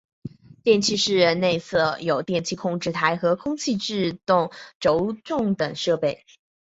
[0.63, 6.25] 电气室内设有电气控制柜和空气制动轴重等设备。